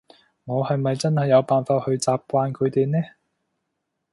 [0.45, 2.97] 我係咪真係有辦法去習慣佢哋呢？